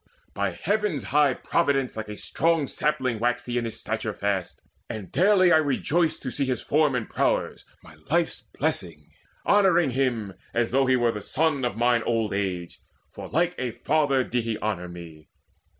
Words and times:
By 0.33 0.53
Heaven's 0.53 1.03
high 1.03 1.35
providence 1.35 1.95
Like 1.95 2.09
a 2.09 2.17
strong 2.17 2.67
sapling 2.67 3.19
waxed 3.19 3.45
he 3.45 3.59
in 3.59 3.69
stature 3.69 4.15
fast, 4.15 4.59
And 4.89 5.11
daily 5.11 5.51
I 5.51 5.57
rejoiced 5.57 6.23
to 6.23 6.31
see 6.31 6.47
his 6.47 6.59
form 6.63 6.95
And 6.95 7.07
prowess, 7.07 7.65
my 7.83 7.93
life's 8.09 8.41
blessing, 8.57 9.11
honouring 9.45 9.91
him 9.91 10.33
As 10.55 10.71
though 10.71 10.87
he 10.87 10.95
were 10.95 11.11
the 11.11 11.21
son 11.21 11.63
of 11.63 11.77
mine 11.77 12.01
old 12.01 12.33
age; 12.33 12.81
For 13.11 13.27
like 13.29 13.53
a 13.59 13.69
father 13.73 14.23
did 14.23 14.43
he 14.43 14.57
honour 14.57 14.89
me. 14.89 15.29